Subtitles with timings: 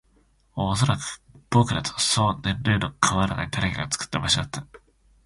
[0.55, 1.21] おそらく、
[1.51, 4.65] 僕らとそう年齢の変わらない誰かが作った場所だった